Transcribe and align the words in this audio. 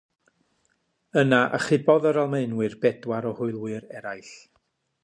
Yna, 1.23 1.41
achubodd 1.57 2.09
yr 2.13 2.19
Almaenwyr 2.23 2.79
bedwar 2.87 3.31
o 3.35 3.39
hwylwyr 3.43 3.89
eraill. 4.01 4.35